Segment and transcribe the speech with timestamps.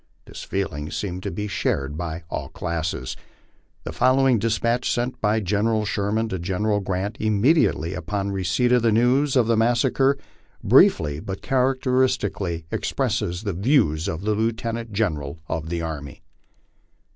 [0.25, 3.15] Tnis feeling seemed to be shared by all classes.
[3.83, 8.91] The following despatch, sent by General Sherman to General Grant, immediately upon receipt of the
[8.91, 10.17] news of the massacre,
[10.63, 16.23] briefly but characteristically ex presses the views of the Lieutenaut General of the Army ST.